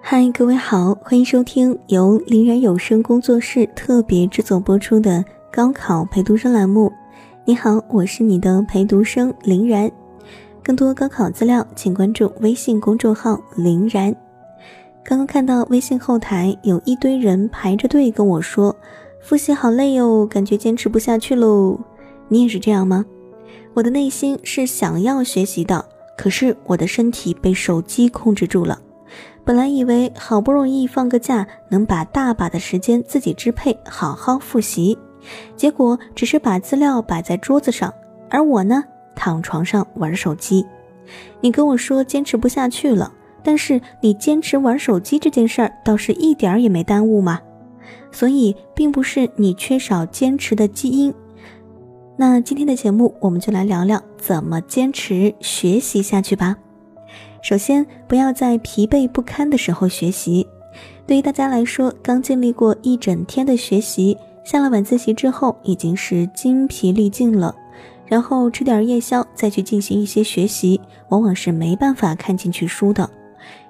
[0.00, 6.90] 嗨，各位好，欢迎收听由林然有声工作室特别制作播出的高考陪读生栏目。
[7.44, 9.90] 你好，我是你的陪读生林然。
[10.62, 14.14] 更多高考资料，请关注微信公众号林然。
[15.04, 18.74] 刚刚看到微信后台有一堆人排着队跟我说，
[19.20, 21.78] 复习好累哟，感觉坚持不下去喽。
[22.28, 23.04] 你也是这样吗？
[23.74, 25.84] 我的内心是想要学习的，
[26.16, 28.80] 可是我的身体被手机控制住了。
[29.48, 34.98] 本来以为好不容易放个假，能把大把的时间自己支配，好好复习，
[35.56, 37.90] 结果只是把资料摆在桌子上，
[38.28, 40.66] 而我呢，躺床上玩手机。
[41.40, 43.10] 你跟我说坚持不下去了，
[43.42, 47.40] 但是你坚持玩手机这件事儿倒是一点儿也没耽误嘛。
[48.12, 51.14] 所以并不是你缺少坚持的基因。
[52.18, 56.58] 那今天的节目，我们就来聊聊怎么坚持学习下去吧。
[57.40, 60.46] 首先，不要在疲惫不堪的时候学习。
[61.06, 67.54] 对于大家来说，刚经历过一整天的学习，下了晚自习之后已经是精疲力尽了，
[68.06, 73.08] 然后吃点夜宵再去进行一些学习，往往是没办法看进去书的。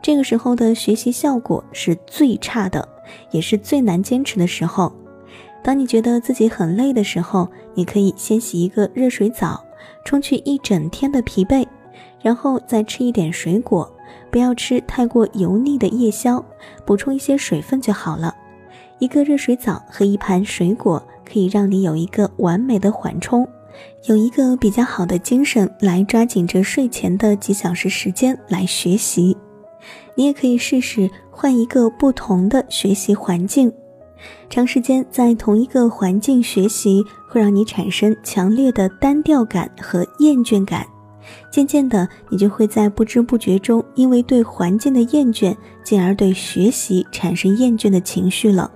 [0.00, 2.88] 这个时候的学习效果是最差的，
[3.30, 4.92] 也是最难坚持的时候。
[5.62, 9.62] 当你觉得自己很累的时候，你可以先洗一个热水澡，
[10.04, 11.66] 冲去一整天的疲惫。
[12.26, 13.88] 然后再吃一点水果，
[14.32, 16.44] 不要吃太过油腻的夜宵，
[16.84, 18.34] 补充一些水分就好了。
[18.98, 23.46] 一个热水澡和一盘水果可以让你有一个完美的缓冲，
[24.08, 29.36] 有一个比较好的精神来抓紧着睡前的几小时时间来学习。
[30.16, 33.72] 你也可以试试换一个不同的学习环境，
[34.50, 40.84] 长时间在同一个环境学习会让你产生强烈的单调感和厌倦感。
[41.50, 48.70] 渐渐的，你就会在不知不觉中，因为对环境的厌倦，进而对学习产生厌倦的情绪了。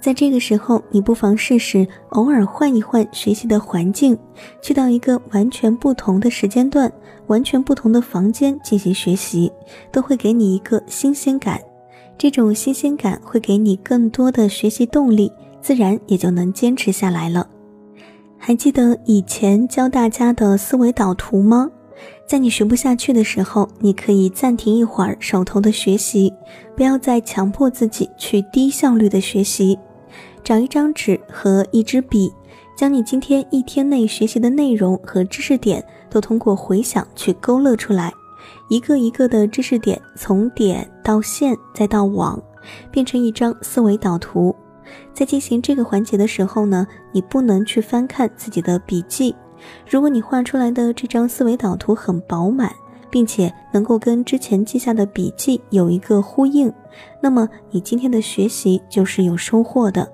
[0.00, 4.18] 在这个时候，你不妨试试偶尔换一换学习的环境，
[4.60, 6.92] 去到一个完全不同的时间段、
[7.28, 9.52] 完全不同的房间进行学习，
[9.92, 11.60] 都会给你一个新鲜感。
[12.18, 15.30] 这种新鲜感会给你更多的学习动力，
[15.60, 17.48] 自然也就能坚持下来了。
[18.44, 21.70] 还记得以前教大家的思维导图吗？
[22.26, 26.34] 在你学不下去的时候，你可以暂停一会儿手头的学习，
[26.76, 29.78] 不要再强迫自己去低效率的学习。
[30.42, 32.32] 找一张纸和一支笔，
[32.76, 38.12] 将你今天一天内学习的内容和知识点都通过回想去勾勒出来，
[38.68, 42.42] 一个一个的知识点从点到线再到网，
[42.90, 44.52] 变成一张思维导图。
[45.12, 49.34] 在进行这个环节的时候呢，你不能去翻看自己的笔记。
[49.88, 52.72] 如果你画出来的这张思维导图很饱满，
[53.10, 56.72] 并且能够跟之前记下的笔记有一个呼应，
[57.20, 60.10] 那么你今天的学习就是有收获的。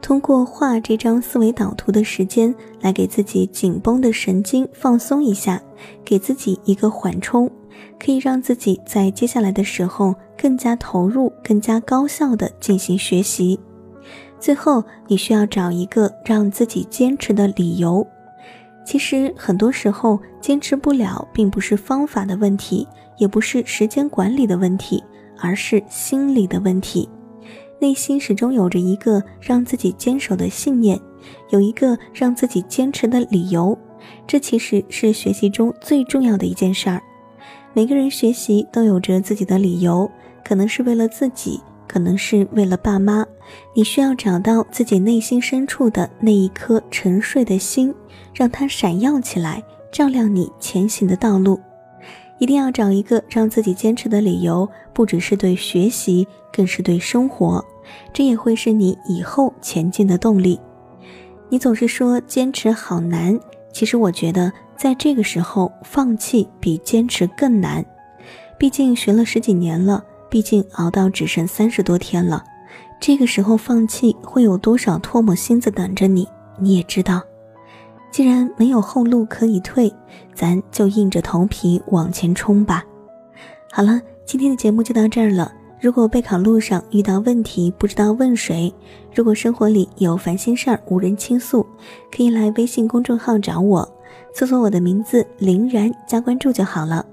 [0.00, 5.60] 通过画这张思维导图的时间，来给自己紧绷的神经放松一下，
[6.04, 7.50] 给自己一个缓冲，
[7.98, 13.58] 可以让自己在接下来的时候更加投入、更加高效的进行学习。
[14.38, 18.06] 最后，你需要找一个让自己坚持的理由。
[18.84, 22.86] 其实很多时候坚持不了，并不是方法的问题，
[23.16, 25.02] 也不是时间管理的问题，
[25.40, 27.08] 而是心理的问题。
[27.80, 31.00] 内心始终有着一个让自己坚守的信念，
[31.50, 33.76] 有一个让自己坚持的理由。
[34.26, 37.02] 这其实是学习中最重要的一件事儿。
[37.74, 40.08] 每个人学习都有着自己的理由，
[40.44, 41.60] 可能是为了自己。
[41.88, 43.26] 可能是为了爸妈，
[43.74, 47.94] 你需要找到自己内心深处的那一颗沉睡的心，
[48.34, 51.60] 让它闪耀起来，照亮你前行的道路。
[52.38, 57.64] 一定要找一个让自己坚持的理由，不只是对学习，更是对生活。
[58.12, 60.60] 这也会是你以后前进的动力。
[61.48, 63.38] 你总是说坚持好难，
[63.72, 67.84] 其实我觉得在这个时候放弃比坚持更难。
[68.58, 70.04] 毕竟学了十几年了。
[70.28, 72.42] 毕竟熬到只剩三十多天了，
[73.00, 76.28] 这个时候放弃会有多少唾沫星子等着你？
[76.58, 77.22] 你也知道。
[78.10, 79.92] 既然没有后路可以退，
[80.34, 82.82] 咱就硬着头皮往前冲吧。
[83.70, 85.52] 好了，今天的节目就到这儿了。
[85.78, 88.74] 如果备考路上遇到问题不知道问谁，
[89.14, 91.66] 如果生活里有烦心事儿无人倾诉，
[92.10, 93.86] 可以来微信公众号找我，
[94.34, 97.04] 搜索我的名字林然加关注就好了。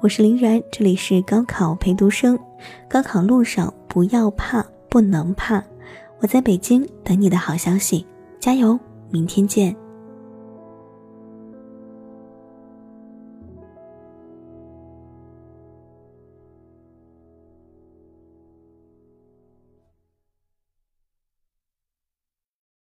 [0.00, 2.38] 我是林然，这里是高考陪读生。
[2.88, 5.62] 高考路上不要怕，不能怕。
[6.20, 8.06] 我在北京等你的好消息，
[8.40, 8.78] 加油！
[9.10, 9.83] 明天见。